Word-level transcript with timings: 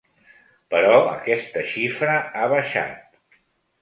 Però 0.75 0.95
aquesta 1.09 1.63
xifra 1.73 2.17
ha 2.41 2.49
baixat. 2.55 3.41